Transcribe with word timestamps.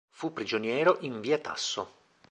Fu 0.09 0.33
prigioniero 0.33 0.97
in 1.01 1.21
Via 1.21 1.37
Tasso. 1.37 1.91